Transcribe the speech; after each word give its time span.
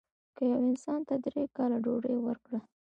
که 0.35 0.43
یو 0.51 0.59
انسان 0.67 0.99
ته 1.07 1.15
درې 1.25 1.43
کاله 1.57 1.77
ډوډۍ 1.83 2.15
ورکړه. 2.23 2.59